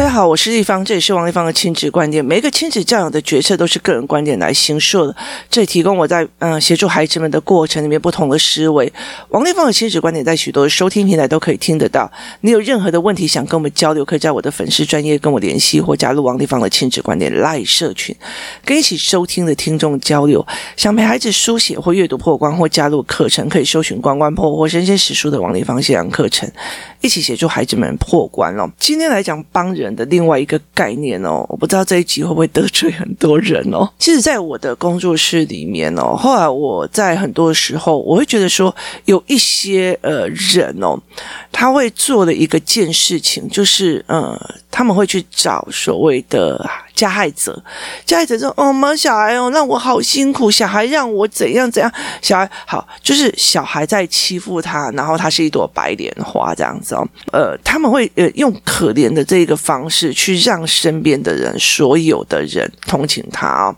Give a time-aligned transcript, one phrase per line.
[0.00, 2.24] 大家好，我是丽芳，这里是王丽芳的亲子观点。
[2.24, 5.14] 每一个亲子教养的决策都是个人观点来形塑的，
[5.50, 8.90] 这里提供我在嗯、协助孩子们的过程里面不同的思维。
[9.28, 12.10] 王丽芳的亲子观点在许多收听平台都可以听得到。
[12.40, 18.16] 你有任何的问题想跟我们交流，可以在我的粉丝专业跟我联系，或加入王丽芳的亲子观点赖社群，
[18.64, 20.46] 跟一起收听的听众交流。
[20.78, 26.50] 想陪孩子书写或阅读破关，或加入课程，可以搜寻关关破或神仙史书的王丽芳线上课程，
[27.02, 28.66] 一起协助孩子们破关哦。
[28.78, 33.88] 今天来讲帮人的另外一个概念哦，我不知道这一集会不会得罪很多人哦。
[33.98, 38.74] 其实，在我的工作室里面哦，后来我在很多时候，我会觉得说，
[39.04, 40.98] 有一些呃人哦，
[41.50, 44.38] 他会做的一个件事情，就是呃，
[44.70, 46.68] 他们会去找所谓的。
[46.92, 47.58] 加害者，
[48.04, 63.74] 加害者说：“哦妈，小孩哦，让我好辛苦，小孩让我怎样怎样，小孩好，就是小孩在欺负他，然后他是一朵白莲花这样子哦，呃，他们会呃用可怜的这个方式去让身边的人，所有的人同情他哦。”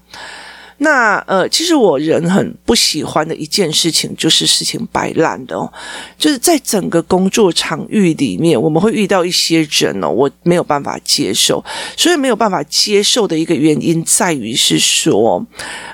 [0.83, 5.73] 那呃，其实我人很不喜欢的一件事情，就是事情摆烂的哦。
[6.19, 11.65] 就是在整个工作场域里面，我们会遇到一些人哦，我没有办法接受。
[11.97, 15.47] 所以没有办法接受的一个原因在于是说，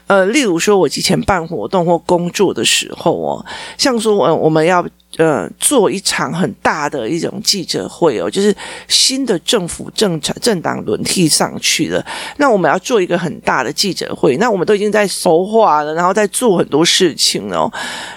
[0.06, 3.44] 呃，例如说我之前办活动或工作的时候哦，
[3.76, 4.84] 像说呃，我们要。
[5.18, 8.54] 呃，做一场很大的一种记者会哦，就是
[8.86, 17.68] 新的政府政政党轮替上去了，那我们要做一个很大的记者会，那我们都已经在筹划了，然后在做很多事情哦，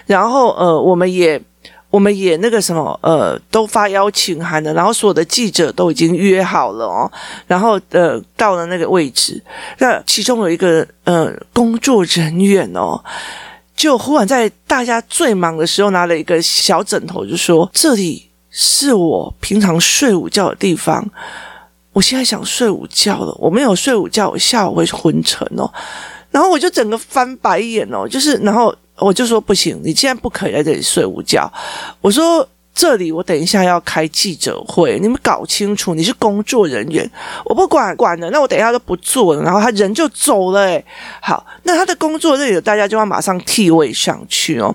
[0.06, 1.42] 然后呃，我们也
[1.90, 7.12] 我们也那个什么呃，都发邀请函了，然后所有的记者都已经约好了哦，
[7.48, 9.44] 然后呃，到了那个位置，
[9.80, 13.04] 那其中有一个呃工作人员哦。
[13.82, 21.04] 就忽然在大家最忙的时候，拿了一个小枕头，就说：“这里是我平常睡午觉的地方，
[21.92, 25.68] 我现在想睡午觉了，我没有睡午觉，我下午会昏沉哦。”
[26.30, 31.52] 然后我就整个翻白眼哦，就是，然后我就说：“不行，你既然不可以在这里睡午觉。”
[32.02, 32.48] 我说。
[32.74, 37.10] 这里我等一下要开记者会，你们搞清楚，你是工作人员，
[37.44, 40.82] 我不管管了，那我等一下就不做了，然后他人就走了，
[41.22, 44.74] 好，那他的工作这里大家就要马上替位上去哦。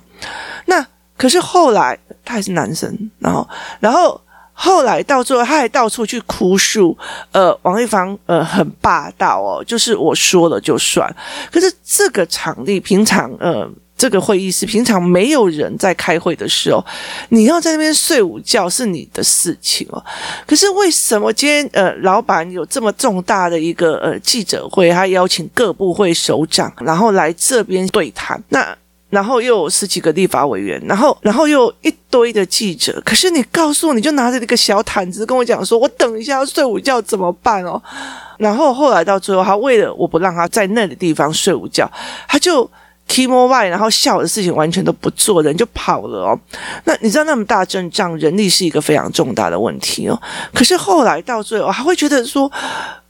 [0.66, 0.86] 那
[1.16, 3.48] 可是后来他还是男生，然后
[3.80, 4.20] 然后
[4.52, 6.96] 后来到最后他还到处去哭诉，
[7.32, 11.10] 呃，王一芳呃很霸道哦，就是我说了就算，
[11.50, 13.68] 可是这个场地平常呃。
[13.96, 16.84] 这个会议室平常没有人在开会的时候，
[17.30, 20.04] 你要在那边睡午觉是你的事情哦。
[20.46, 28.76] 可是为什么今天呃，老板有这么重大的一个呃记者会，他邀请各部会首长，然后来这边对谈，那
[29.08, 37.82] 然后又有十几个立法委员，然后然后又一堆的记者，可是你告诉我，你就拿着一个小毯子跟我讲说，我等一下要睡午觉怎么办哦？
[38.36, 41.90] 然后后来到最后，他为了我不让他在那个地方睡午觉，
[42.28, 42.70] 他就。
[43.08, 46.38] Kimo Y 然后下午的事情完全都不做，人就跑了哦。
[46.84, 50.20] 那你知道那么大阵仗，人力是一个非常重大的问题哦。
[50.52, 52.50] 可是后来到最后，还会觉得说，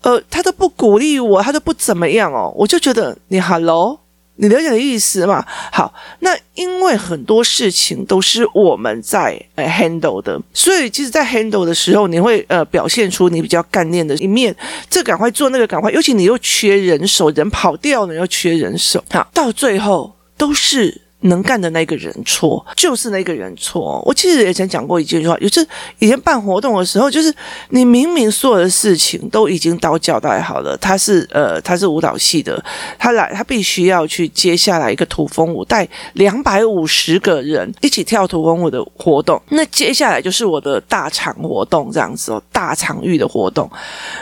[0.03, 2.53] 呃，他都不鼓励我，他都不怎么样哦。
[2.57, 3.99] 我就觉得你 Hello。
[4.37, 5.45] 你了解的意思嘛？
[5.73, 14.55] 好，那因为很多事情都是我们在呃 handle 的，所以其实，在 handle 的时候，你会呃表现出你比较干练的一面，
[14.91, 21.06] 这赶快做，那个赶快，尤其你又缺人手，人跑掉了又缺人手，好，到最后都是。
[21.21, 24.03] 能干的那个人错，就是那个人错。
[24.05, 25.67] 我其实也曾讲过一句话，就是
[25.99, 27.35] 以前办活动的时候，就是
[27.71, 32.63] 你明明所有的事情都已经都交代好了，他是呃他是舞蹈系的，
[32.99, 39.41] 他来他必须要去接下来一个土风舞，带两百五十个人一起跳土风舞的活动。
[39.49, 43.69] 那接下来就是我的大场活动这样子哦，大场域的活动，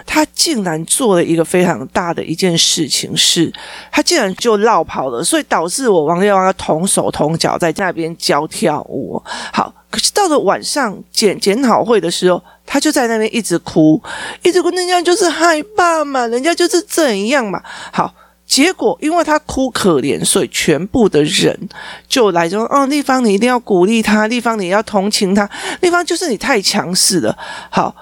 [0.07, 3.53] 他竟然做了一个非常大的一件事情，是
[3.91, 6.85] 他竟然就落跑了，所以导致我王耀王要同。
[6.95, 9.21] 手同脚在那边教跳舞，
[9.53, 14.01] 好，可是到了晚上检检讨会的时候，他就在那边一直哭，
[14.45, 17.61] 一直哭，人家就是害怕嘛，人家就是怎样嘛，
[17.93, 18.15] 好，
[18.47, 21.69] 结果因为他哭可怜，所以全部的人
[22.09, 25.51] 就来说，哦，丽芳你一定要鼓励他，丽芳你要同情他，
[25.81, 27.37] 丽芳就是你太强势了，
[27.71, 27.93] 好，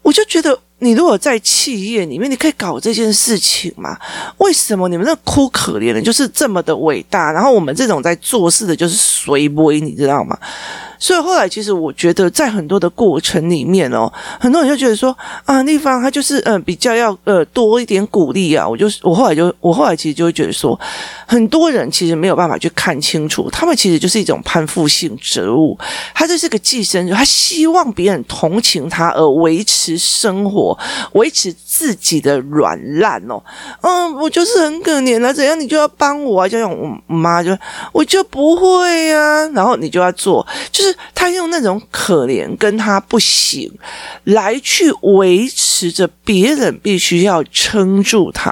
[0.00, 0.58] 我就觉得。
[0.80, 3.96] 你如果在企业里面，你可以搞这件事情吗？
[4.38, 7.30] 为什么你们那哭可怜的，就是这么的伟大？
[7.30, 10.36] 然后我们这种在做事的，就是随波，你知道吗？
[10.98, 15.16] 所以后来其实我觉得在很多的过程里面哦，很多人就觉得说
[15.46, 18.68] 啊，丽芳她就是嗯、呃、比较要呃多一点鼓励啊。
[18.68, 20.78] 我就我后来就我后来其实就会觉得说，
[21.26, 25.78] 很多人其实没有办法去看清楚，他们其实就是一种攀附性植物，
[26.14, 30.69] 他这是个寄生，他希望别人同情他而维持生活，
[31.12, 33.42] 维持自己的软烂哦。
[33.82, 36.48] 嗯，我就是很可怜啊，怎样你就要帮我啊？
[36.48, 37.56] 就像我妈就
[37.92, 43.72] 我就不会呀、啊，然后你就要做，就是他用那种可怜跟他不行
[44.24, 48.50] 来去维持着别人必须要撑住他，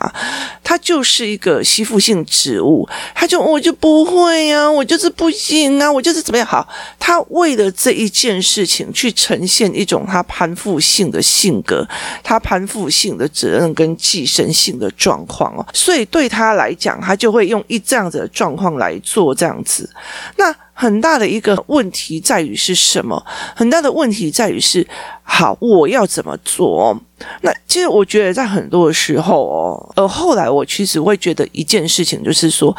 [0.68, 6.68] 他就是一个吸附性植物，他就我就不会呀、啊，我就是不行啊，我就是怎么样好？
[6.98, 11.88] 他为了这一件事情去呈现一种他攀附性的性格，
[12.22, 19.88] 他攀附性的责任跟寄生性的状况哦，所以对他来讲，他就会用一这样子的状况来做这样子，
[20.36, 20.54] 那。
[20.80, 23.20] 很大的一个问题在于是什么？
[23.56, 24.86] 很大的问题在于是，
[25.24, 26.96] 好，我要怎么做？
[27.40, 32.72] 那其实我觉得在很多的时候哦，呃，后来我其实会觉得一件事情，就是说，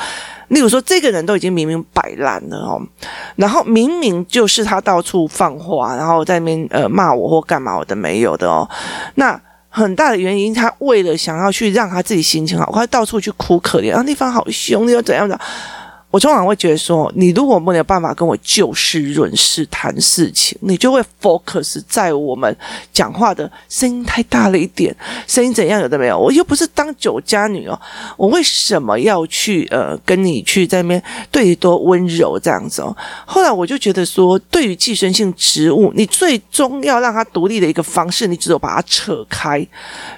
[0.47, 2.81] 例如说，这个人都已经明明摆烂了哦，
[3.35, 8.65] 然后明明就是他到处放话，然后在那边呃骂我或干嘛我都没有的哦。
[9.15, 9.37] 那
[9.67, 15.37] 很大的原因，他为了想要去让他自己心情好，他到处去哭可怜，啊，地方好凶，你要怎样的？
[16.11, 22.55] 我通常会觉得说，你如果没有办法跟我就事论事谈事情，你就会 focus 在我们
[22.91, 24.95] 讲话的声音太大了一点，
[25.27, 26.17] 声音怎样有的没有？
[26.17, 27.79] 我又不是当酒家女哦，
[28.17, 32.97] 我为什么要去呃跟你去在那边对多温柔这样子哦？
[33.27, 39.63] 后来我就觉得说，对于寄生性植物，你最终要让它独立的一个方式，你只有把它扯开，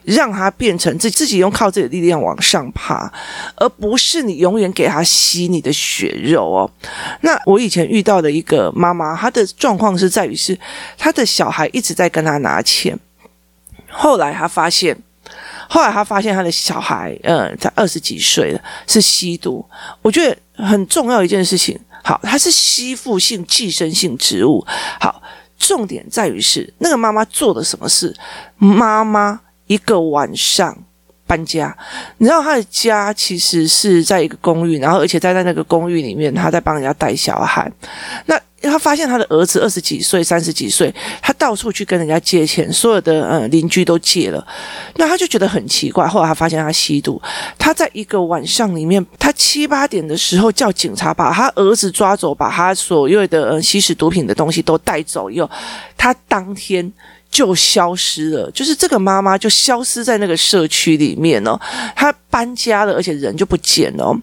[0.05, 3.11] 让它变成自自己用靠自己的力量往上爬，
[3.57, 5.69] 而不是你永远给它吸你的。
[5.81, 6.71] 血肉哦，
[7.21, 10.55] 那我以前遇到的一个妈妈，她的状况是在于是
[10.95, 12.97] 她的小孩一直在跟她拿钱，
[13.89, 14.95] 后来她发现，
[15.67, 19.65] 后来她发现她的小孩，呃，才二十几岁了，是吸毒。
[20.03, 24.63] 我觉得很重要一件事情，好，它是吸附性寄生性植物。
[24.99, 25.21] 好，
[25.57, 28.15] 重点在于是那个妈妈做了什么事？
[28.57, 30.77] 妈妈一个晚上。
[31.31, 31.73] 搬家，
[32.17, 37.71] 你知道他的家其实是在一个公寓，然后而且在在那个公寓里面，他在帮人家带小孩。
[38.25, 44.45] 那他发现他的儿子二十几岁、三十几岁，他到处去跟人家借钱，所有的呃邻居都借了。
[44.97, 46.05] 那他就觉得很奇怪。
[46.05, 47.21] 后来他发现他吸毒，
[47.57, 55.49] 他在一个晚上里面，他七八点的时候叫警察把他儿子抓走，把他所有的嗯吸食毒品的东西都带走以后，
[55.95, 56.91] 他当天。
[57.31, 61.57] 就消失了，就是这个妈妈就消失在那个社区里面哦，
[61.95, 64.13] 她搬家了，而且人就不见了。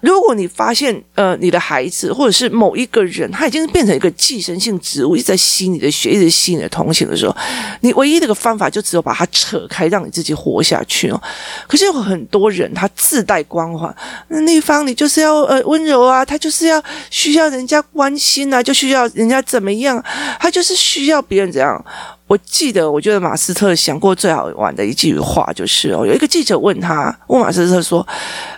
[0.00, 7.36] 如果你发现呃你的孩子或者是某一个人，他已经变成一个寄生性植物，一直在吸你的血，一直吸你的同情的时候，
[7.80, 11.20] 你唯一的个方法就只有把它扯开，让你自己活下去哦。
[11.66, 13.94] 可是有很多人他自带光环，
[14.28, 20.02] 那丽芳你就是要呃温柔啊，他就是要需要人家关心啊，就需要人家怎么样，
[20.38, 21.84] 他就是需要别人怎样。
[22.26, 28.06] 我记得，我觉得马斯特想过最好玩的一句话就是哦，有一个记者问他，问马斯特说：“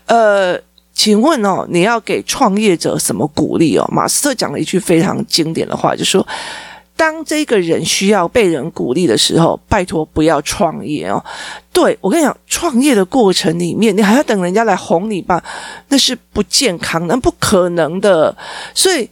[0.06, 0.56] 呃，
[0.94, 6.24] 请问哦，你要给创业者什么鼓励哦？”马斯特讲了一句非常经典的话，就说
[6.96, 11.22] ：“当这个人需要被人鼓励的时候，拜托不要创业哦。
[11.72, 15.42] 对”我跟你讲，创业的过程里面，你还要等人家来哄你吧？
[15.88, 18.36] 那是不健康，那不可能的。
[18.72, 19.10] 所以。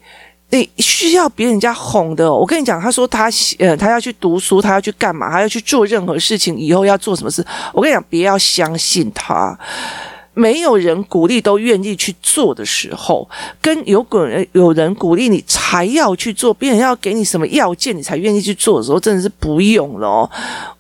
[0.58, 2.32] 你需要别人家哄的。
[2.32, 3.28] 我跟你讲，他说他
[3.58, 5.30] 呃，他要去读书，他要去干嘛？
[5.30, 7.44] 他要去做任何事情，以后要做什么事？
[7.72, 9.58] 我跟你讲，别要相信他。
[10.34, 13.28] 没有人鼓励都愿意去做的时候，
[13.62, 20.28] 跟有个人有人鼓励你才要去做，别人要给你什么要件你才愿意去做的时候，真的是不用了。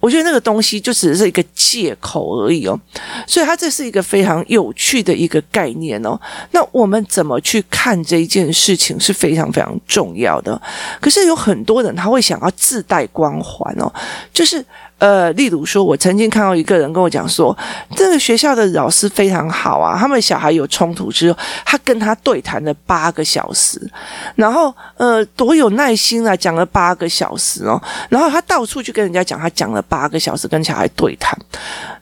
[0.00, 2.78] 我觉得那个东西就只是一个借口而已哦。
[3.26, 6.20] 所以它这是一个非常有趣的一个概念哦。
[6.50, 10.60] 那我们怎么去看这一件事情是非常非常重要的。
[11.00, 13.92] 可是有很多人他会想要自带光环哦，
[14.32, 14.64] 就是。
[15.04, 17.54] 呃，例如说，我曾经看到一个人跟我讲说，
[17.94, 23.78] 这个学校的老师非常好啊，他们小孩有冲突之后，他跟他对谈了八个小时，
[24.34, 31.38] 然后呃，多有耐心啊，讲了八个小时哦，然后他到处去跟人家讲，他讲了八个小时跟小孩对谈。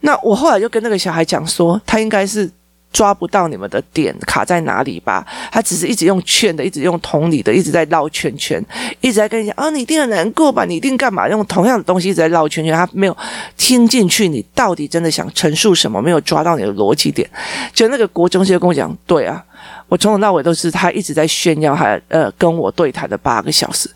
[0.03, 2.49] 那我后来就跟那个小孩讲说，他应该是
[2.93, 5.27] 抓不到你们的点卡在哪里吧？
[5.51, 8.63] 他只是一直用劝的，一直用同理的，一直在绕圈圈，
[9.01, 10.65] 一直在跟你讲啊，你一定很难过吧？
[10.65, 11.29] 你一定干嘛？
[11.29, 13.17] 用同样的东西一直在绕圈圈，他没有
[13.57, 16.03] 听进去，你到底真的想陈述什么？
[16.03, 17.29] 没有抓到你的逻辑点。
[17.73, 19.43] 就那个国中生就跟我讲，对啊，
[19.89, 23.91] 我从头到尾都是他一直在炫耀，还呃跟我对谈的八个小时。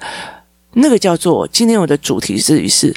[0.72, 2.94] 那个叫做今天我的主题是于是，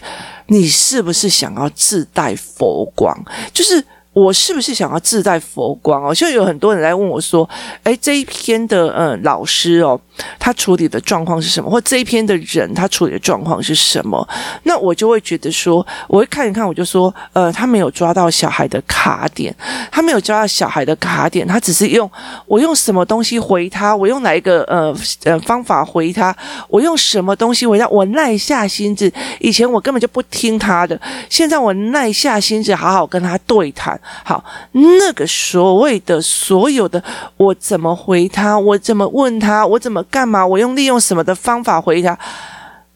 [0.47, 3.17] 你是不是想要自带佛光？
[3.53, 3.83] 就是。
[4.19, 6.13] 我是不是想要自带佛光哦？
[6.13, 7.49] 就有很多人来问我说
[7.83, 9.99] ：“诶，这一篇的嗯老师哦，
[10.37, 11.69] 他处理的状况是什么？
[11.69, 14.27] 或这一篇的人他处理的状况是什么？”
[14.63, 19.55] 那我就会觉得说，我会看一看，我就说：“呃，他没有抓到小孩的卡点，
[19.91, 22.09] 他没有抓到小孩的卡点，他只是用
[22.45, 26.35] 我用什么东西回他，我用哪一个呃呃方法回他，
[26.67, 30.99] 我用什么东西回他，我耐下心子，以前我根本就不听他的，
[31.29, 37.03] 现在我耐下心子，好好跟他对谈。”好，那个所谓的所有的，
[37.37, 38.57] 我怎么回他？
[38.57, 39.65] 我怎么问他？
[39.65, 40.45] 我怎么干嘛？
[40.45, 42.17] 我用利用什么的方法回他？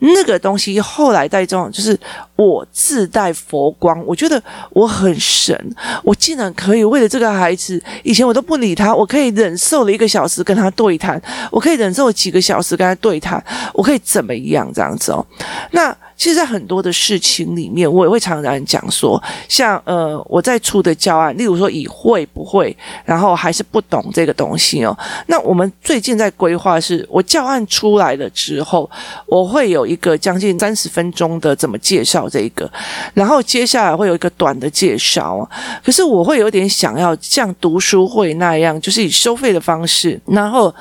[0.04, 2.00] 那个东西后来带这种就是。
[2.36, 4.42] 我自带佛光，我觉得
[4.72, 5.56] 我很神，
[6.04, 13.42] 我竟然可以为了这个孩子，以前我都不理他，我可以忍受了一个小时跟他对谈，我可以忍受几个小时跟他对谈，
[13.72, 15.24] 我可以怎么样这样子哦？
[15.72, 24.98] 那其实，在很多的事情里面，我也会常常讲说，像呃，我在出的教案，例如说以会不会，然后还是不懂这个东西哦。
[25.28, 28.90] 那我们最近在规划是，我教案出来了之后，
[29.28, 32.28] 我会有一个将近三十分钟的怎么介绍。
[32.34, 32.70] 这一个，
[33.14, 35.48] 然后接下来会有一个短的介绍，
[35.86, 40.74] 可是我会有点想要像读书会那样，就是以收费的方式，然后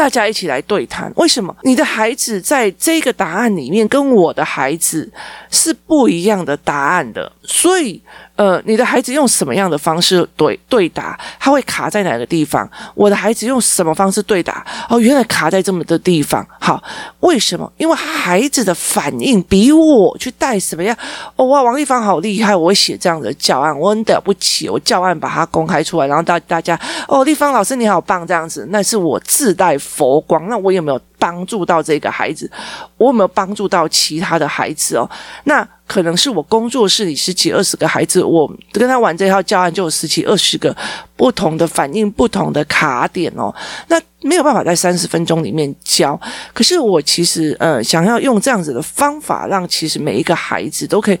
[0.00, 1.12] 大家一起来对谈。
[1.16, 5.06] 为什么你的孩子在这个答案里面跟我的孩子
[5.50, 7.30] 是不一样的答案的？
[7.42, 8.02] 所以。
[8.36, 12.66] 呃，你的孩子用什么样的方式对对答，他会卡在哪个地方？
[12.94, 14.64] 我的孩子用什么方式对答？
[14.88, 16.42] 哦，原来卡在这么的地方。
[16.58, 16.82] 好，
[17.20, 17.70] 为什么？
[17.76, 20.96] 因为孩子的反应比我去带什么样？
[21.36, 32.50] 哦哇，王丽芳好厉害，我会写这样的教案，我很了不起，我教案把它公开出来，然后大大家哦，丽芳老师你好棒，这样子，那是我自带佛光，那我有没有帮助到这个孩子？
[32.96, 35.08] 我有没有帮助到其他的孩子哦？
[35.44, 35.64] 那。
[35.90, 40.72] 可能是我工作室里十几二十个孩子，我跟他玩这套教案就有十几二十个
[41.16, 43.52] 不同的反应，不同的卡点哦。
[43.88, 46.16] 那没有办法在三十分钟里面教，
[46.54, 51.18] 可是我其实呃想要用这样子的方法，让其实每一个孩子都可以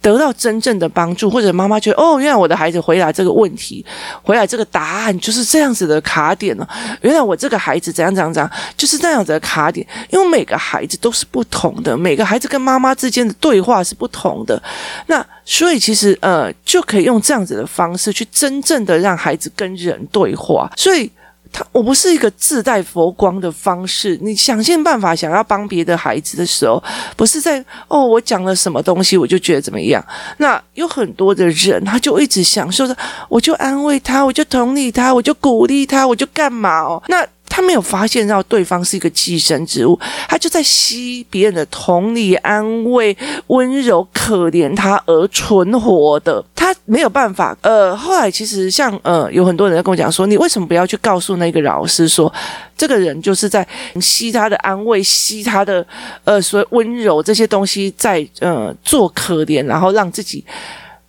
[0.00, 3.84] 得到真正的帮助，或者妈妈觉得哦，原来我的孩子回答这个问题，
[4.22, 6.68] 回来这个答案就是这样子的卡点呢。
[7.00, 9.86] 原来我这个孩子怎样怎样怎样，就是这样子卡点。
[10.08, 14.62] 因为每个孩子都是不同的，每个孩子跟妈妈之间的对话是不同的。
[15.08, 20.72] 那所以其实呃就可以用这样子的方式去真正的让孩子跟人对话。
[20.76, 21.10] 所以。
[21.54, 26.82] 他我不是一个自带佛光的方式，你想尽办法想要帮别的孩子的时候，
[27.14, 30.02] 不是在哦，我讲了什么东西我就觉得怎么样？
[30.38, 32.96] 那有很多的人，他就一直享受着，
[33.28, 37.02] 我就安慰他，我就同理他，我就鼓励他，我就干嘛哦？
[37.08, 37.22] 那。
[37.54, 43.14] 他没有发现到对方是一个寄生植物，他就在吸别人的同理、安慰、
[43.48, 46.42] 温柔、可怜他而存活的。
[46.54, 47.54] 他没有办法。
[47.60, 52.32] 呃，后来其实像呃，有很多人在跟我讲说，你为什么不要去告诉那个老师说，
[52.74, 53.66] 这个人就是在
[54.00, 55.86] 吸他的安慰、吸他的
[56.24, 60.42] 呃所谓温柔这些东西在，在呃做可怜，然后让自己。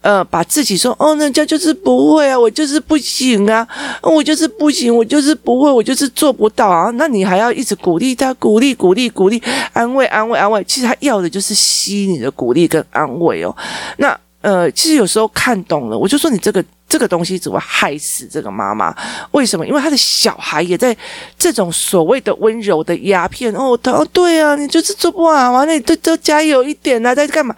[0.04, 3.66] 呃，把自己说哦，人家就是不会啊，我就是不行啊，
[4.02, 6.92] 我就是不行，我就是不会，我就是做不到啊。
[6.96, 9.42] 那你还要一直鼓励他，鼓励鼓励鼓励，
[9.72, 10.62] 安慰安慰安慰。
[10.66, 13.56] 其实他要的就是吸你的鼓励跟安慰哦。
[13.98, 18.94] 那呃，其实有时候看懂了，我就说你这个这个东西只会害死这个妈妈。
[19.32, 19.66] 为什么？
[19.66, 20.94] 因为他的小孩也在
[21.40, 27.56] 这种所谓的温柔的鸦片哦，他哦对啊，你就是做不好啊，那你都都加油一点啊，在干嘛？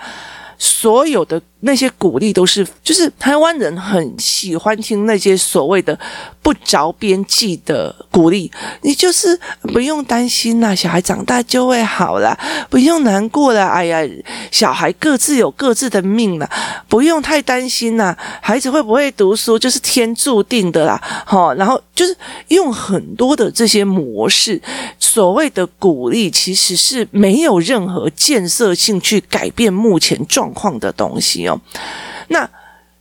[0.58, 5.98] 所有的那些鼓励都是，就是台湾人很喜欢听那些所谓的
[6.42, 8.52] 不着边际的鼓励。
[8.82, 9.40] 你就是
[9.74, 12.38] 不用担心啦，小孩长大就会好啦，
[12.70, 13.68] 不用难过了。
[13.68, 14.00] 哎呀，
[14.52, 16.50] 小孩各自有各自的命啦，
[16.88, 18.16] 不用太担心啦。
[18.42, 21.02] 孩子会不会读书就是天注定的啦。
[21.26, 22.16] 好，然后就是
[22.50, 24.62] 用很多的这些模式，
[25.00, 31.62] 所谓的鼓励其实是没有任何建设性去改变目前状况的东西哦，
[32.30, 32.50] 那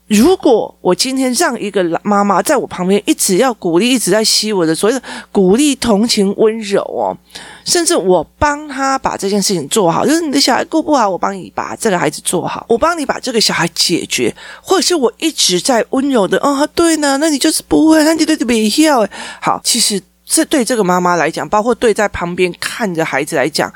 [0.07, 7.17] 如果我今天让一个妈妈在我旁边一直要鼓励，一直在吸我的所谓的鼓励、同情、温柔哦，
[7.65, 19.09] 甚至我帮他把这件事情做好，就是你的小孩过不好，我帮你把这个孩子做好，我帮你把这个小孩解决，或者是我一直在温柔的，哦，对呢，那你就是不会，那你对对别要，
[19.41, 23.73] 好，其实这对这个妈妈来讲，包括对在旁边看着孩子来讲，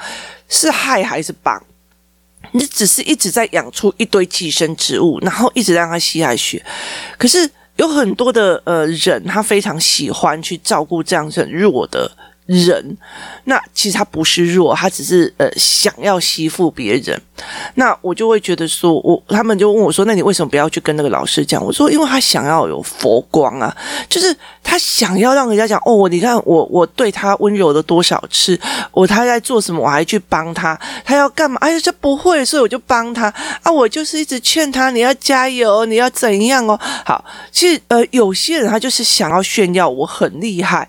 [0.51, 1.59] 是害还是帮？
[2.53, 6.65] 你只是一直在养出一堆寄生植物，然后一直让它吸来血，
[7.17, 12.11] 可是有很多的呃人，他非常喜欢去照顾这样子弱的。
[12.49, 12.97] 人，
[13.45, 17.21] 那其实他不是弱，他只是呃想要吸附别人。
[17.75, 23.77] 那我就会觉得说，我他们就问我说：“那你为什么不要去跟那个老师讲？”我说：“因为他想要有佛光啊，
[24.09, 28.59] 就是他想要让人家讲哦，你看我我对他温柔了多少次，
[28.93, 31.59] 我他在做什么，我还去帮他，他要干嘛？
[31.61, 33.71] 哎呀，这不会，所以我就帮他啊。
[33.71, 36.81] 我就是一直劝他，你要加油，你要怎样哦？
[37.05, 40.89] 好，其实呃，有些人他就是想要炫耀我很厉害。”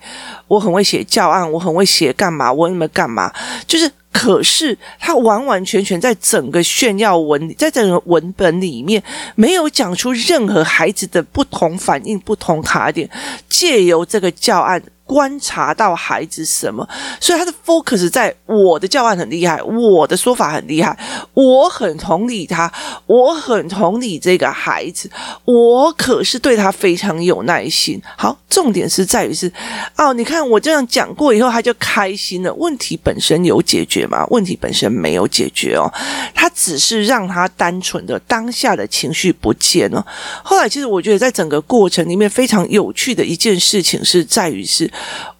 [0.49, 2.51] 我很会写教案，我很会写干嘛？
[2.51, 3.31] 我怎么干嘛？
[3.65, 9.01] 就是，可是他完完全全在整个炫耀文，在整个文本里面
[9.35, 13.09] 没有讲出任何孩子的不同反应、不同卡点，
[13.47, 14.81] 借由这个教案。
[15.09, 16.87] 观察到孩子什么，
[17.19, 20.95] 所以他的 focus 在我的教案很厉害，我的说法很厉害，
[21.33, 22.71] 我很同理他，
[23.07, 25.09] 我很同理这个孩子，
[25.45, 27.99] 我可是对他非常有耐心。
[28.15, 29.51] 好，重点是在于是，
[29.97, 32.53] 哦，你看我这样讲过以后，他就开心了。
[32.53, 34.23] 问题本身有解决吗？
[34.29, 35.91] 问题本身没有解决哦，
[36.35, 40.05] 他只是让他单纯的当下的情绪不见了。
[40.43, 44.87] 后来，其实我觉得在整个过程里面非常有趣的一件事情是在于是。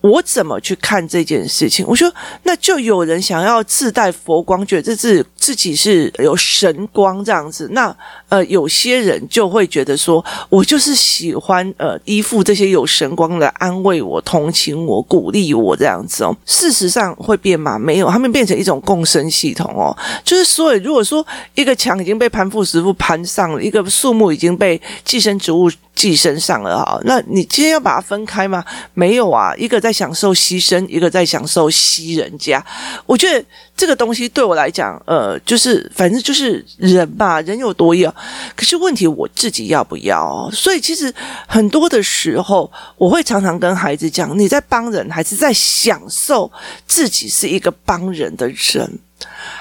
[0.02, 1.86] 我怎么去看这件事情？
[1.88, 2.12] 我说，
[2.44, 7.68] 那就有人想要自带佛光，觉得这是自己是有神光这样子。
[7.72, 7.96] 那
[8.30, 16.36] 呃，有些人就会觉得说，我就是喜欢呃依附这些有神光的安慰我、同情我、鼓励我这样子哦。
[16.46, 17.78] 事实上会变吗？
[17.78, 19.96] 没有，他们变成一种共生系统哦。
[20.24, 21.26] 就是所以，如果说
[21.56, 25.70] 一个墙已经被攀附师傅攀上了，一个树木已经被寄生植物。
[26.00, 28.64] 寄身上了哈，那你今天要把它分开吗？
[28.94, 32.66] 没有啊，一个在享受牺牲，一个在享受吸人家。
[33.06, 38.10] 我觉得这个东西对我来讲，呃，就是反正就是人吧，人有多要，
[38.56, 40.50] 可是问题我自己要不要？
[40.54, 41.14] 所以其实
[41.46, 46.50] 很多的时候，我会常常跟孩子讲：你在帮人，还是在享受
[46.88, 49.00] 自己是一个帮人的人？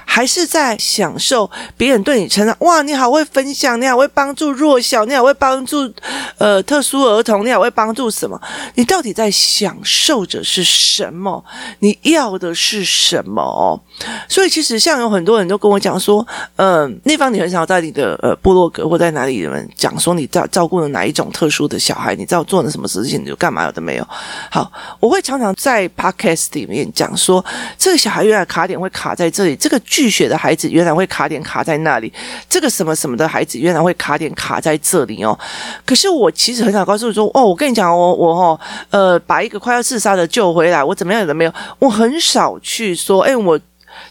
[0.05, 5.91] 还是在享受别人对你称赞，哇，你好会分享，你好会帮助弱小，你好会帮助
[6.39, 8.41] 呃特殊儿童，你好会帮助什么？
[8.75, 11.45] 你到底在享受着是什么？
[11.79, 13.43] 你要的是什么？
[13.43, 13.81] 哦
[14.29, 16.25] 所以其实像有很多人都跟我讲说，
[16.57, 24.07] 嗯、那方你很少在你的呃部落格或在哪里人讲说你照照顾了哪一种特殊的小孩，你知道做了什么事情，你就干嘛有的没有？
[24.51, 24.71] 好，
[25.01, 27.45] 我会常常在 podcast 里面讲说，
[27.77, 29.78] 这个小孩原来卡点会卡在这里，这个。
[29.81, 32.13] 巨血的孩子原来会卡点卡在那里，
[32.49, 35.39] 这个什么什么的孩子原来会卡点卡在这里哦。
[35.85, 38.61] 可是我其实很少告诉你说，哦，我跟你讲哦，我哦，
[38.91, 41.53] 呃，把一个快要自杀的救回来，我怎么样有的没有？
[41.79, 43.59] 我很少去说，哎，我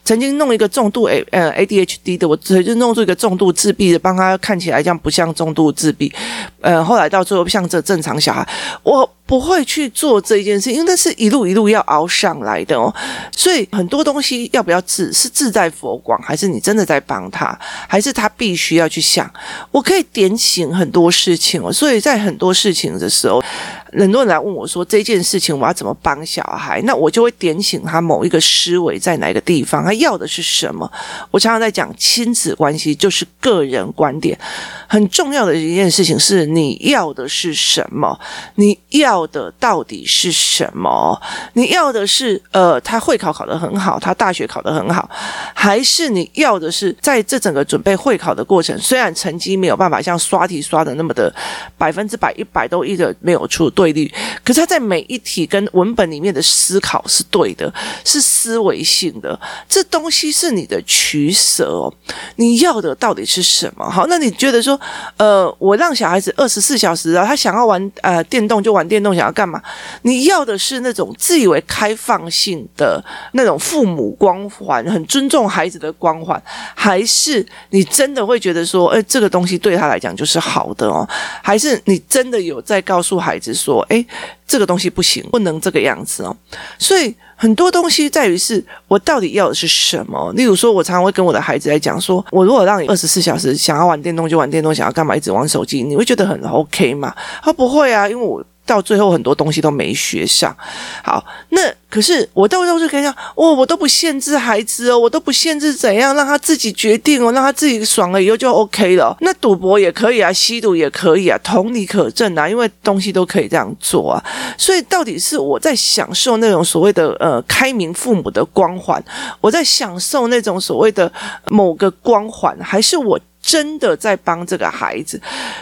[0.04, 6.14] 曾经弄一个重度 A 呃 ADHD 的，我直接弄出一个重度自闭的，帮他看起来这样不像重度自闭，
[6.62, 8.48] 呃，后来到最后像这正常小孩，
[8.84, 9.10] 我。
[9.28, 12.92] 不会去做这一件事，因为那是一路一路要熬上来的哦。
[13.36, 17.56] 所以很多东西要不要自是自在佛光，还是你真的在帮他，
[17.88, 19.30] 还是他必须要去想？
[19.70, 21.72] 我可以点醒很多事情哦。
[21.72, 23.44] 所以在很多事情的时候，
[23.92, 30.90] 很多人来问我说，这件事情我要怎么帮小孩，那我就会点醒他某一个思维在哪个地方，他要的是什么？
[31.32, 34.40] 我常常在讲亲子关系就是个人观点，
[34.88, 38.18] 很重要的一件事情是你要的是什么？
[38.56, 39.17] 你要。
[39.18, 41.20] 要的到底是什么？
[41.54, 45.10] 你要的是呃，他会考考得很好，他大学考得很好，
[45.56, 51.34] 还是你要的是在这整个准备会考的过程，虽然成绩没有办法像刷题刷的那么的
[51.78, 54.12] 百分之百一百都一个没有出对率，
[54.44, 57.74] 可是他在每一题跟文本里面的思考是对的，
[58.06, 61.92] 是思维性的，这东西是你的取舍哦。
[62.36, 63.90] 你要的到底是什么？
[63.90, 64.80] 好，那你觉得说，
[65.18, 69.07] 呃，我让小孩子二十四小时啊，他想要玩呃电动就玩电动。
[69.16, 69.62] 想要干嘛？
[70.04, 76.42] 你要的是那种自以为开放性的那种父母光环，很尊重孩子的光环，
[76.76, 81.08] 还是你真的会觉得说，诶，这个东西对他来讲就是好的哦？
[81.42, 84.06] 还是你真的有在告诉孩子说，诶，
[84.48, 86.36] 这个东西不行，不能这个样子哦？
[86.80, 90.32] 所以很多东西在于是我到底要的是什么？
[90.34, 97.16] 例如说，我常常会跟我的孩子来讲说，我如果让你二十四小时想要玩电动就玩电动，想要干嘛一直玩手机，你会觉得很 OK 吗？
[97.44, 98.44] 他不会啊，因为我。
[98.68, 100.56] 到最后很多东西都没学上。
[101.04, 109.16] 好，那可是我到时候就可以讲，哦，我都不限制孩子哦，我都不限制怎样，让他自己决定哦，让他自己爽了以后就 OK 了。
[109.22, 114.24] 那赌博也可以啊，吸毒也可以啊，同理可证啊，因为东西都可以这样做啊。
[114.58, 119.02] 所以到底是我在享受那种所谓的呃开明父母的光环，
[119.40, 121.12] 我在享受那种所谓的
[121.48, 123.18] 某个光环，还是我？
[123.48, 125.22] 真的在帮这个孩子，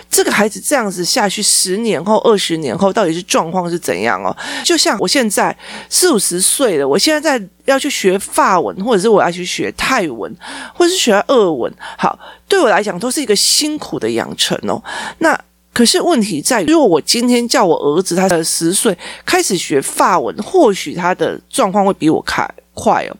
[0.09, 4.35] 这个孩子这样子下去，十年后、二十年后，到底是状况是怎样哦？
[4.63, 5.55] 就像我现在
[5.87, 10.35] 四五十岁了，我现在在要去学法文，或者是我要去学泰文，
[10.73, 12.17] 或是学俄文，好，
[12.47, 14.81] 对我来讲都是一个辛苦的养成哦。
[15.19, 15.39] 那
[15.71, 22.49] 可是问题在于，如果我今天叫我儿子，他的十岁开始学法文，或许他的状况会比我开。
[22.75, 23.15] 快哦，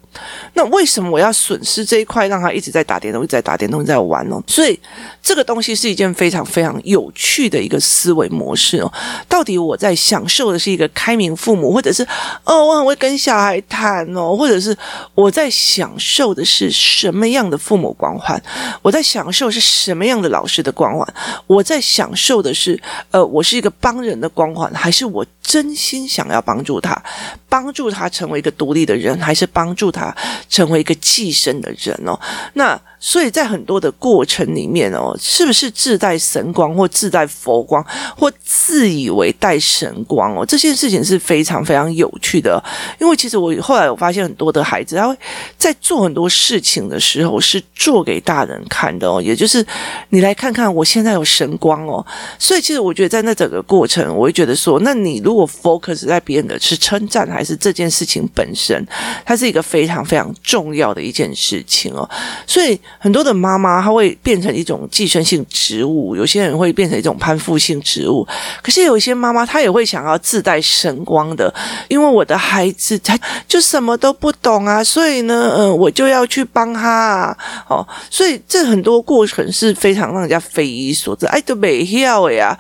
[0.53, 4.43] 那为什么我要损失这一块，让他一直在打电动，一直在打电动，在玩哦？
[4.45, 4.77] 所以
[5.23, 8.93] 这个东西是一件非常非常有趣的一个思维模式哦。
[9.29, 12.05] 到底我在享受的是一个开明父母，或者是
[12.43, 14.77] 哦，我很会跟小孩谈哦，或者是
[15.13, 18.39] 我在享受的是什么样的父母光环？
[18.81, 21.07] 我在享受是什么样的老师的光环？
[21.47, 22.77] 我在享受的是
[23.11, 27.01] 呃，我是一个帮人的光环，还是我真心想要帮助他，
[27.47, 29.44] 帮助他成为一个独立的人，还是？
[29.47, 30.15] 帮助他
[30.49, 32.19] 成为一个寄生的人哦，
[32.53, 32.79] 那。
[33.07, 37.85] 所以在很多的过程里面哦，是不是自带神光或自带佛光，
[38.17, 40.43] 或自以为带神光哦？
[40.43, 42.59] 这件事情是非常非常有趣的。
[42.99, 45.15] 因为其实我后来我发现很多的孩子，他会
[45.55, 49.63] 在做很多事情的时候是做给大人看的哦，也就是
[50.09, 52.03] 你来看看我现在有神光哦。
[52.39, 58.83] 所以其实我觉得在那整个过程，我会觉得说，那你如果 focus 在别人的是称赞，还是这件事情本身，
[59.23, 62.09] 它是一个非常非常重要的一件事情哦。
[62.47, 62.81] 所以。
[62.99, 68.27] 很多的妈妈，她会变成一种寄生性植物；有些人会变成一种攀附性植物。
[68.62, 71.53] 可是有一些妈妈，她也会想要自带神光的，
[71.88, 77.38] 因为我的孩子他就什么都不懂啊，所以呢，嗯、我就要去帮他啊。
[77.67, 81.25] 哦，所以这很多过程是非常让人家匪夷所思。
[81.27, 82.58] 哎，都没晓呀。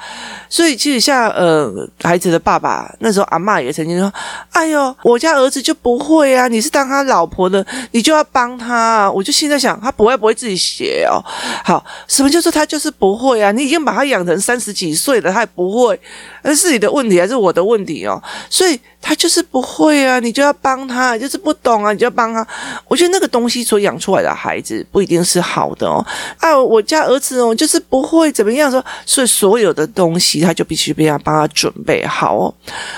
[0.49, 1.71] 所以其实像呃，
[2.01, 4.11] 孩子的爸爸那时候，阿嬷也曾经说
[4.51, 11.23] ：“哎呦，我家儿子就不会啊，你是当他老婆的，你就要帮他。”我就现在想，他不会不会自己写哦。
[11.63, 13.51] 好，什么就是他就是不会啊？
[13.51, 15.99] 你已经把他养成三十几岁了，他也不会，
[16.43, 18.21] 那是你的问题还是我的问题哦？
[18.49, 18.79] 所以。
[19.07, 22.45] 他就是不会啊，你就要帮他；就是不懂啊，你就要帮他。
[22.87, 26.03] 我觉得那个东西所养出来的孩子不一定是好的哦。
[26.39, 32.51] 啊，我家儿子哦，就是不会怎么样说，所以所有的东西他就必须被要帮他准备好哦。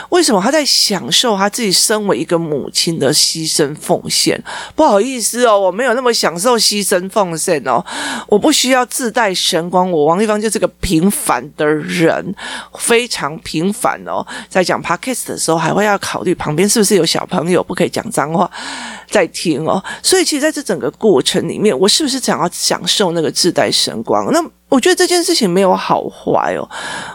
[0.07, 4.41] 为什么他在享受他自己身为一个母亲的牺牲奉献？
[4.77, 7.83] 不好意思哦，我没有那么享受牺牲奉献哦。
[8.29, 12.33] 我不需要自带神光，我王丽芳就是个平凡的人，
[12.79, 14.25] 非常平凡哦。
[14.47, 15.96] 在讲 Podcast 的时候，还会要。
[15.97, 18.49] 考虑旁边是不是有小朋友，不可以讲脏话
[19.09, 19.83] 在听哦。
[20.01, 24.31] 所以其实在这整个过程里面，我是不是想要享受那个自带神光？
[24.31, 26.69] 那我觉得这件事情没有好坏哦。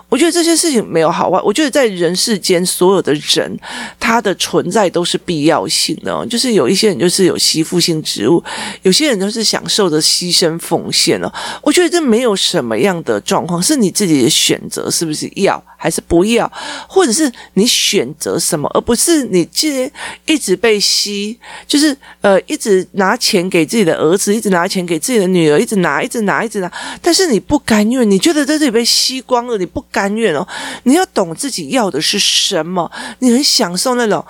[0.08, 1.40] 我觉得这件事情没有好坏。
[1.44, 3.58] 我觉得在人世间，所有的人
[4.00, 6.24] 他的存在都是必要性的哦。
[6.24, 8.42] 就是有一些人就是有吸附性植物，
[8.82, 11.32] 有些人就是享受着牺牲奉献哦。
[11.62, 15.62] 我觉得这没有什么样的状况，是你自己的选择，是不是要？
[15.76, 16.50] 还是不要，
[16.86, 19.90] 或者是你选择什么，而不是你既然
[20.26, 21.36] 一直被吸，
[21.66, 30.46] 就是呃一直拿钱给自己的儿子，一直拿钱给自己的女儿，一直拿，一直拿，一直拿，但是你不甘愿，你觉得在这里被吸光了，你不甘愿哦，
[30.84, 34.24] 你要懂自己要的是什么，你很享受那种。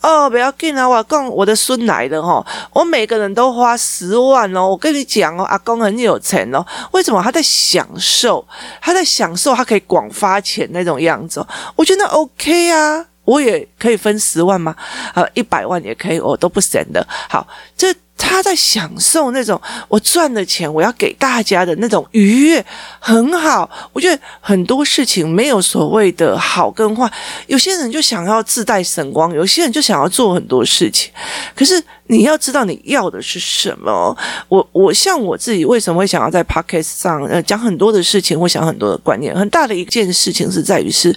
[0.00, 0.88] 哦，不要紧啊！
[0.88, 4.68] 我讲我的孙来了哈，我每个人都花十万哦。
[4.68, 6.64] 我跟你讲哦，阿公很有钱哦。
[6.92, 8.46] 为什么他在享受？
[8.80, 11.44] 他在享受，他可以广发钱那种样子。
[11.74, 14.74] 我觉得 OK 啊，我也可以分十万吗？
[15.14, 17.06] 呃，一百万也可以，我都不省的。
[17.28, 17.94] 好，这。
[18.20, 22.66] 他在享受那种我赚的钱，我要给大家的那种愉悦，
[22.98, 23.70] 很好。
[23.92, 27.08] 我觉得很多事情没有所谓的好跟坏，
[27.46, 31.12] 有些人就想要自带神光，有些人就想要做很多事情。
[31.54, 34.14] 可是你要知道你要的是什么。
[34.48, 41.16] 我我像我自己为什么会想要在 Podcast 上呃讲很多的事情，或想很多的观念，很大的一件事情是在于是。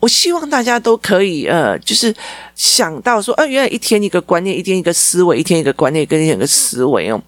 [0.00, 2.14] 我希望大家都可以，呃，就是
[2.60, 7.18] 想到说，啊，原来一天一个观念，一天一个思维，一天一个观念，跟一天一个思维哦。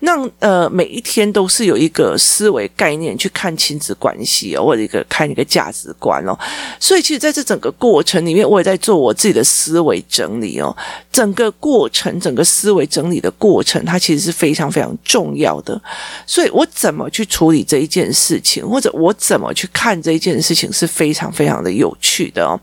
[0.00, 6.36] 让呃每一天都是有一个思维概念去看亲子关系哦，或者一个看一个价值观哦。
[6.80, 10.76] 所以其实在这整个过程里面，我也在做我自己的思维整理哦。
[11.12, 15.80] 整个过程，整个思维整理的过程，它其实是非常非常重要的。
[16.26, 22.58] 所以我怎么去处理这一件事情，或者我怎么去看这一件事情，是非常非常的有趣的哦。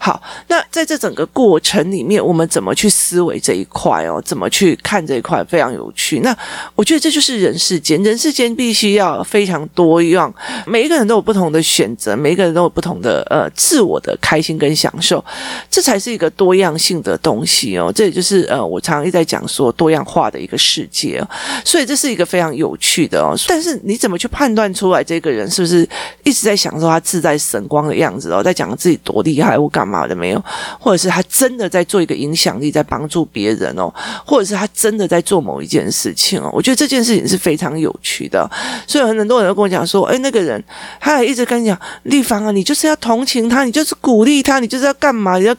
[0.00, 4.18] 好，那在这整个过过程里面，我们怎么去思维这一块哦？
[4.24, 6.20] 怎么去看这一块，非常有趣。
[6.20, 6.34] 那
[6.74, 10.32] 我觉得这就是人世间，人世间必须要非常多样，
[10.66, 15.22] 每一个人都有不同的选择，每一个人都有不同的呃自我的开心跟享受，
[15.70, 17.92] 这才是一个多样性的东西哦。
[17.94, 21.28] 这也就是呃我常常一直在讲说多样化的一个世界哦，
[21.62, 23.36] 所以这是一个非常有趣的哦。
[23.46, 25.86] 但是你怎么去判断出来这个人是不是
[26.22, 30.42] 一直在享受他自在神光的样子哦，在讲自己多厉害或干嘛的没有，
[30.80, 33.92] 或者是他真的在做一个影响力，在帮助别人哦，
[34.24, 36.48] 或者是他真的在做某一件事情哦。
[36.52, 38.48] 我觉得这件事情是非常有趣的，
[38.86, 40.62] 所以很多人都跟我讲说：“哎，那个人，
[41.00, 45.36] 他还一直跟你讲，丽芳啊，你就是要同情他，你就是鼓励他，你就是要干嘛？
[45.38, 45.56] 你要……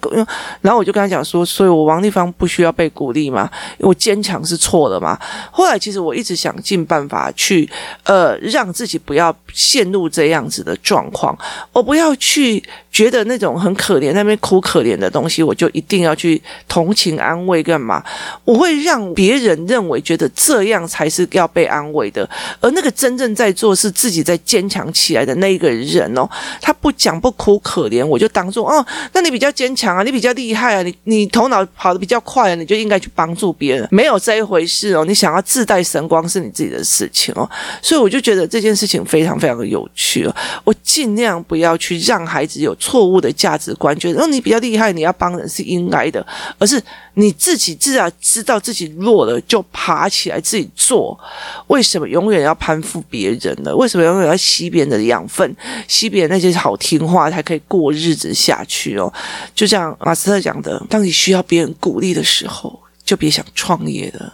[0.61, 5.19] 然后我就跟他讲说，所以我王丽芳不需要被鼓励嘛，我坚强是错的嘛。
[5.51, 7.69] 后来其实我一直想尽办法去，
[8.03, 11.37] 呃，让自己不要陷入这样子的状况，
[11.73, 18.03] 我不要去觉得那种很可怜、那边哭可怜的东西，我就一定要去同情安慰干嘛？
[18.43, 20.75] 我会让别人认为觉得这样。
[20.87, 26.29] 才是要被安慰的，而那个真正在做是自己在坚强起来的那一个人哦，
[26.61, 37.49] 他不讲不哭可怜，我就当做哦，那你比较坚强啊，你比较厉害啊，你你头脑跑得比较快啊，你就应该去帮助别人，没有这一回事哦，你想要自带神光是你自己的事情哦，
[37.81, 46.25] 所以我就觉得这件事情非常非常的有趣哦，我尽量不要去让孩子有错误的价值观，觉得哦你比较厉害，你要帮人是应该的，
[46.59, 46.81] 而是
[47.15, 50.69] 你自己至少知道自己弱了就爬起来自己。
[50.75, 51.19] 做
[51.67, 53.75] 为什么永远要攀附别人呢？
[53.75, 55.55] 为什么永远要吸别人的养分，
[55.87, 59.11] 吸别人那些好听话才可以过日子下去哦？
[59.55, 64.31] 就像马斯特讲的，当你需要别人鼓励的时候，就别想创业了，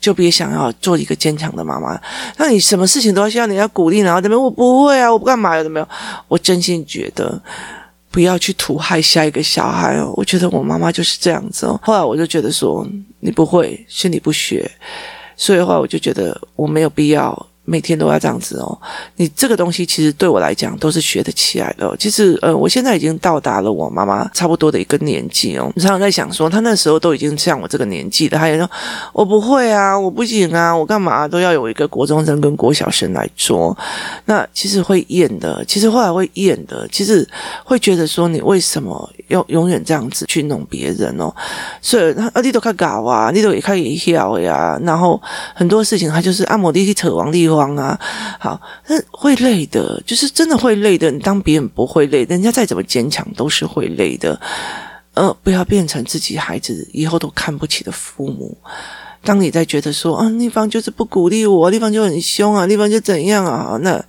[0.00, 2.00] 就别想要做一个坚强的妈妈。
[2.38, 5.88] 那你什么事情都要需要人家鼓励，然后怎么我不会啊，我不干嘛有没有？
[6.28, 7.38] 我真心觉得
[8.10, 10.12] 不要去图害下一个小孩哦。
[10.16, 11.78] 我觉得我妈妈就是这样子哦。
[11.82, 12.86] 后来我就觉得说，
[13.20, 14.70] 你不会是你不学。
[15.36, 17.46] 所以的话，我就觉得我没有必要。
[17.70, 18.76] 每天都要这样子哦，
[19.14, 21.96] 你这个东西其实对我来讲都是学得起来的。
[21.96, 25.70] 其实呃，我现在已经到达了我妈妈差不多的一个年纪哦。
[25.76, 28.68] 我常常在想说，她那时候都已经像我这个年纪了，她也说
[29.12, 33.76] 我不会啊，我不行啊，我干嘛都要有一个国中生跟国小生来做。
[34.24, 37.24] 那其实会厌的，其实后来会厌的，其实
[37.64, 41.32] 会觉得说，你为什么要永远这样子去弄别人哦？
[41.80, 44.76] 所以啊，你都看搞啊，你都也看也笑呀。
[44.82, 45.20] 然后
[45.54, 47.76] 很多事情他就是按摩力去扯王力宏。
[47.76, 47.98] 啊，
[48.38, 51.10] 好，那会累的，就是真的会累的。
[51.10, 54.40] 你当别人不会累，人家再怎么坚强都是会累的。
[55.14, 58.56] 呃，不要变成自己孩子以后都看不起的父母。
[59.22, 63.78] 当你在觉得说啊，丽芳就是不鼓励我，丽芳就很凶啊，丽芳就怎样啊？
[63.82, 64.02] 那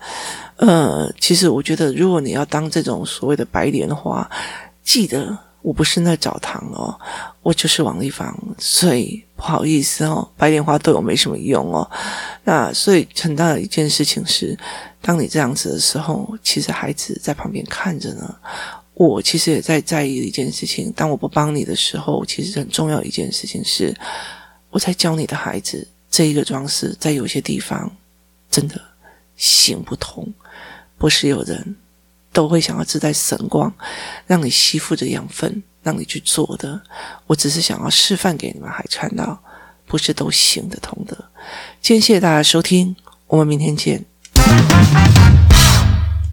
[0.57, 4.29] 呃，其实我觉得，如果你要当这种所谓的白莲花，
[4.83, 5.37] 记得。
[5.63, 6.99] 我不是那澡堂哦，
[7.43, 11.89] 我就是王丽芳，所以不好意思哦，白莲花对我没什么用哦。
[12.43, 14.55] 那所以很大的一件事情是，
[15.01, 18.35] 当你这样子的时候，其实孩子在旁边看着呢。
[18.93, 23.91] 我其实也在在意一件事情，当我不帮你的时候，其实很重要一件事情是，
[24.69, 27.91] 我在教你的孩子这一个装饰，在有些地方
[28.51, 28.79] 真的
[29.37, 30.31] 行不通，
[30.99, 31.75] 不是有人。
[32.33, 33.73] 都会想要自带神光，
[34.25, 36.81] 让你吸附着养分，让你去做的。
[37.27, 39.41] 我只是想要示范给你们还看到，
[39.85, 41.17] 不是都行得通的。
[41.81, 42.95] 今天谢谢大家收听，
[43.27, 44.05] 我们明天见。